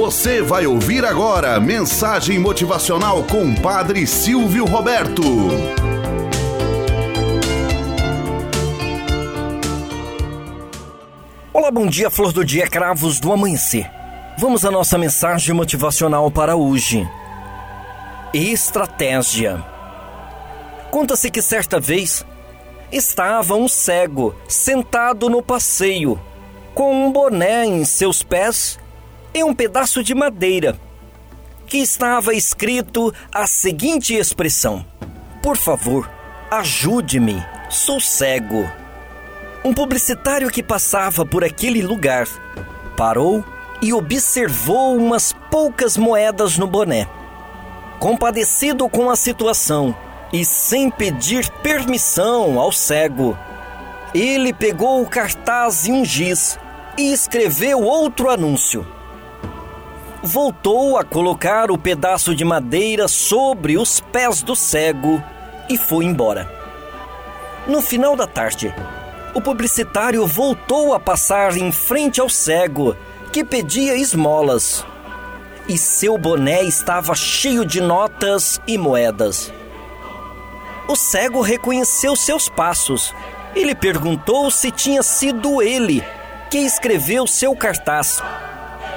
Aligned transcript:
Você 0.00 0.40
vai 0.40 0.66
ouvir 0.66 1.04
agora 1.04 1.60
mensagem 1.60 2.38
motivacional 2.38 3.22
com 3.24 3.54
Padre 3.54 4.06
Silvio 4.06 4.64
Roberto. 4.64 5.22
Olá, 11.52 11.70
bom 11.70 11.86
dia, 11.86 12.08
flor 12.08 12.32
do 12.32 12.42
dia, 12.42 12.66
cravos 12.66 13.20
do 13.20 13.30
amanhecer. 13.30 13.90
Vamos 14.38 14.64
à 14.64 14.70
nossa 14.70 14.96
mensagem 14.96 15.54
motivacional 15.54 16.30
para 16.30 16.56
hoje. 16.56 17.06
Estratégia. 18.32 19.62
Conta-se 20.90 21.30
que 21.30 21.42
certa 21.42 21.78
vez 21.78 22.24
estava 22.90 23.54
um 23.54 23.68
cego 23.68 24.34
sentado 24.48 25.28
no 25.28 25.42
passeio, 25.42 26.18
com 26.74 27.04
um 27.04 27.12
boné 27.12 27.66
em 27.66 27.84
seus 27.84 28.22
pés 28.22 28.80
e 29.32 29.44
um 29.44 29.54
pedaço 29.54 30.02
de 30.02 30.14
madeira, 30.14 30.78
que 31.66 31.78
estava 31.78 32.34
escrito 32.34 33.14
a 33.32 33.46
seguinte 33.46 34.14
expressão: 34.14 34.84
Por 35.42 35.56
favor, 35.56 36.10
ajude-me, 36.50 37.44
sou 37.68 38.00
cego. 38.00 38.68
Um 39.64 39.72
publicitário 39.72 40.50
que 40.50 40.62
passava 40.62 41.24
por 41.24 41.44
aquele 41.44 41.82
lugar 41.82 42.26
parou 42.96 43.44
e 43.82 43.92
observou 43.92 44.96
umas 44.96 45.32
poucas 45.50 45.96
moedas 45.96 46.58
no 46.58 46.66
boné. 46.66 47.08
Compadecido 47.98 48.88
com 48.88 49.10
a 49.10 49.16
situação 49.16 49.94
e 50.32 50.44
sem 50.44 50.90
pedir 50.90 51.48
permissão 51.62 52.58
ao 52.58 52.72
cego, 52.72 53.38
ele 54.14 54.52
pegou 54.52 55.02
o 55.02 55.06
cartaz 55.06 55.86
e 55.86 55.92
um 55.92 56.04
giz 56.04 56.58
e 56.98 57.12
escreveu 57.12 57.82
outro 57.82 58.30
anúncio. 58.30 58.86
Voltou 60.22 60.98
a 60.98 61.04
colocar 61.04 61.70
o 61.70 61.78
pedaço 61.78 62.34
de 62.34 62.44
madeira 62.44 63.08
sobre 63.08 63.78
os 63.78 64.00
pés 64.00 64.42
do 64.42 64.54
cego 64.54 65.22
e 65.66 65.78
foi 65.78 66.04
embora. 66.04 66.46
No 67.66 67.80
final 67.80 68.14
da 68.14 68.26
tarde, 68.26 68.74
o 69.34 69.40
publicitário 69.40 70.26
voltou 70.26 70.92
a 70.92 71.00
passar 71.00 71.56
em 71.56 71.72
frente 71.72 72.20
ao 72.20 72.28
cego, 72.28 72.94
que 73.32 73.42
pedia 73.42 73.96
esmolas. 73.96 74.84
E 75.66 75.78
seu 75.78 76.18
boné 76.18 76.64
estava 76.64 77.14
cheio 77.14 77.64
de 77.64 77.80
notas 77.80 78.60
e 78.66 78.76
moedas. 78.76 79.50
O 80.86 80.96
cego 80.96 81.40
reconheceu 81.40 82.14
seus 82.14 82.46
passos 82.46 83.14
e 83.54 83.64
lhe 83.64 83.74
perguntou 83.74 84.50
se 84.50 84.70
tinha 84.70 85.02
sido 85.02 85.62
ele 85.62 86.04
que 86.50 86.58
escreveu 86.58 87.26
seu 87.26 87.56
cartaz 87.56 88.22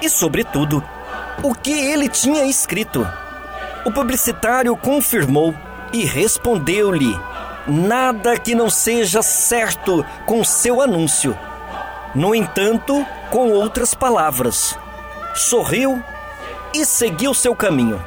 e, 0.00 0.08
sobretudo, 0.08 0.82
o 1.42 1.54
que 1.54 1.72
ele 1.72 2.08
tinha 2.08 2.44
escrito. 2.44 3.06
O 3.84 3.92
publicitário 3.92 4.76
confirmou 4.76 5.54
e 5.92 6.04
respondeu-lhe: 6.04 7.18
nada 7.66 8.38
que 8.38 8.54
não 8.54 8.68
seja 8.68 9.22
certo 9.22 10.04
com 10.26 10.42
seu 10.44 10.80
anúncio. 10.80 11.36
No 12.14 12.34
entanto, 12.34 13.06
com 13.30 13.50
outras 13.50 13.94
palavras, 13.94 14.78
sorriu 15.34 16.02
e 16.74 16.84
seguiu 16.84 17.32
seu 17.32 17.54
caminho. 17.54 18.04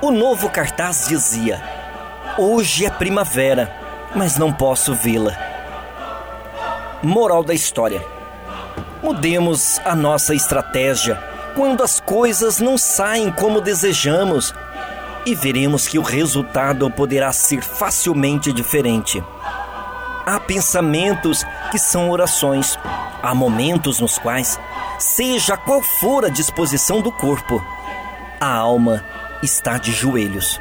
O 0.00 0.10
novo 0.10 0.48
cartaz 0.48 1.06
dizia: 1.08 1.62
Hoje 2.36 2.86
é 2.86 2.90
primavera, 2.90 3.74
mas 4.14 4.36
não 4.36 4.52
posso 4.52 4.94
vê-la. 4.94 5.36
Moral 7.02 7.44
da 7.44 7.54
história: 7.54 8.04
Mudemos 9.02 9.80
a 9.84 9.94
nossa 9.94 10.34
estratégia 10.34 11.22
quando 11.58 11.82
as 11.82 11.98
coisas 11.98 12.60
não 12.60 12.78
saem 12.78 13.32
como 13.32 13.60
desejamos 13.60 14.54
e 15.26 15.34
veremos 15.34 15.88
que 15.88 15.98
o 15.98 16.02
resultado 16.02 16.88
poderá 16.88 17.32
ser 17.32 17.62
facilmente 17.62 18.52
diferente. 18.52 19.20
Há 20.24 20.38
pensamentos 20.38 21.44
que 21.72 21.78
são 21.78 22.10
orações, 22.10 22.78
há 23.20 23.34
momentos 23.34 23.98
nos 23.98 24.18
quais, 24.18 24.56
seja 25.00 25.56
qual 25.56 25.82
for 25.82 26.24
a 26.24 26.28
disposição 26.28 27.00
do 27.00 27.10
corpo, 27.10 27.60
a 28.40 28.54
alma 28.54 29.04
está 29.42 29.78
de 29.78 29.90
joelhos 29.90 30.60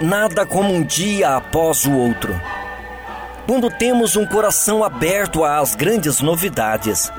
nada 0.00 0.46
como 0.46 0.72
um 0.72 0.82
dia 0.82 1.36
após 1.36 1.84
o 1.84 1.92
outro. 1.92 2.40
Quando 3.46 3.68
temos 3.68 4.16
um 4.16 4.24
coração 4.24 4.82
aberto 4.82 5.44
às 5.44 5.74
grandes 5.74 6.20
novidades, 6.20 7.12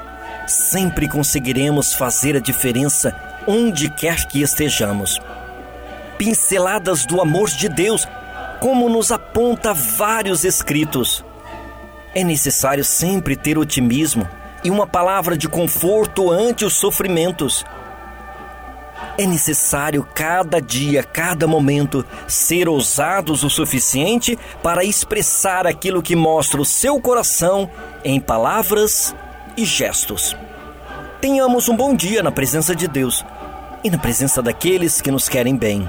sempre 0.51 1.07
conseguiremos 1.07 1.93
fazer 1.93 2.35
a 2.35 2.39
diferença 2.39 3.15
onde 3.47 3.89
quer 3.89 4.25
que 4.25 4.41
estejamos. 4.41 5.19
Pinceladas 6.17 7.05
do 7.05 7.21
amor 7.21 7.49
de 7.49 7.67
Deus, 7.67 8.07
como 8.59 8.87
nos 8.89 9.11
aponta 9.11 9.73
vários 9.73 10.43
escritos. 10.43 11.25
É 12.13 12.23
necessário 12.23 12.83
sempre 12.83 13.35
ter 13.35 13.57
otimismo 13.57 14.27
e 14.63 14.69
uma 14.69 14.85
palavra 14.85 15.35
de 15.35 15.47
conforto 15.47 16.29
ante 16.29 16.65
os 16.65 16.73
sofrimentos 16.73 17.65
é 19.17 19.25
necessário 19.25 20.07
cada 20.15 20.61
dia, 20.61 21.03
cada 21.03 21.45
momento, 21.45 22.05
ser 22.27 22.67
ousados 22.67 23.43
o 23.43 23.49
suficiente 23.49 24.37
para 24.63 24.83
expressar 24.83 25.67
aquilo 25.67 26.01
que 26.01 26.15
mostra 26.15 26.61
o 26.61 26.65
seu 26.65 26.99
coração 26.99 27.69
em 28.03 28.19
palavras 28.19 29.13
e 29.61 29.65
gestos. 29.65 30.35
Tenhamos 31.21 31.69
um 31.69 31.75
bom 31.75 31.95
dia 31.95 32.23
na 32.23 32.31
presença 32.31 32.75
de 32.75 32.87
Deus 32.87 33.23
e 33.83 33.89
na 33.91 33.97
presença 33.97 34.41
daqueles 34.41 35.01
que 35.01 35.11
nos 35.11 35.29
querem 35.29 35.55
bem. 35.55 35.87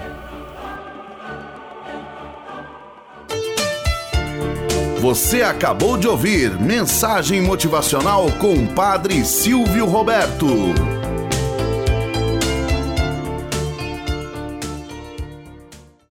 Você 5.01 5.43
acabou 5.43 5.97
de 5.97 6.07
ouvir 6.07 6.61
Mensagem 6.61 7.41
Motivacional 7.41 8.31
com 8.39 8.55
o 8.55 8.69
Padre 8.69 9.25
Silvio 9.25 9.87
Roberto. 9.87 11.02